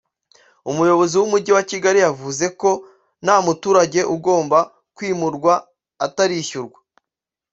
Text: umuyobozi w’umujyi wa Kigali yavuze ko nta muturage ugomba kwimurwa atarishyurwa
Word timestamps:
umuyobozi 0.71 1.15
w’umujyi 1.17 1.51
wa 1.57 1.63
Kigali 1.69 1.99
yavuze 2.05 2.45
ko 2.61 2.69
nta 3.23 3.35
muturage 3.45 4.01
ugomba 4.15 4.59
kwimurwa 4.95 5.53
atarishyurwa 6.05 6.79